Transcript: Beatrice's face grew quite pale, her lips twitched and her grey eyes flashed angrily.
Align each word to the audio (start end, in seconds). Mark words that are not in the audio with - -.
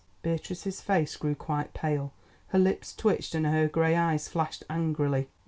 Beatrice's 0.23 0.81
face 0.81 1.15
grew 1.15 1.35
quite 1.35 1.75
pale, 1.75 2.11
her 2.47 2.57
lips 2.57 2.95
twitched 2.95 3.35
and 3.35 3.45
her 3.45 3.67
grey 3.67 3.95
eyes 3.95 4.27
flashed 4.27 4.63
angrily. 4.67 5.29